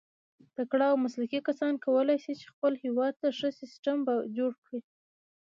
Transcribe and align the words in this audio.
تکړه 0.57 0.85
او 0.91 0.97
مسلکي 1.05 1.39
کسان 1.47 1.73
کولای 1.85 2.17
سي، 2.23 2.31
چي 2.39 2.45
خپل 2.53 2.73
هېواد 2.83 3.13
ته 3.21 3.27
ښه 3.37 3.49
سیسټم 3.61 3.97
جوړ 4.37 4.51
کي. 4.65 4.77